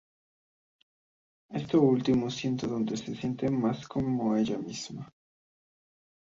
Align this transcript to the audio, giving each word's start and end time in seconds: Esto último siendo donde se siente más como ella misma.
Esto 1.51 1.79
último 1.79 2.31
siendo 2.31 2.65
donde 2.65 2.97
se 2.97 3.13
siente 3.13 3.51
más 3.51 3.87
como 3.87 4.35
ella 4.35 4.57
misma. 4.57 5.13